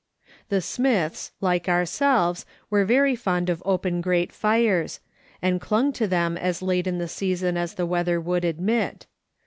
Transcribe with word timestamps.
The 0.49 0.61
Smiths, 0.61 1.31
like 1.41 1.69
ourselves, 1.69 2.43
were 2.71 2.85
very 2.85 3.15
fond 3.15 3.51
of 3.51 3.61
open 3.67 4.01
grate 4.01 4.31
fires, 4.33 4.99
and 5.43 5.61
clung 5.61 5.93
to 5.93 6.07
them 6.07 6.37
as 6.37 6.63
late 6.63 6.87
in 6.87 6.97
the 6.97 7.07
season 7.07 7.55
as 7.55 7.75
the 7.75 7.85
weather 7.85 8.19
would 8.19 8.43
admit. 8.43 9.05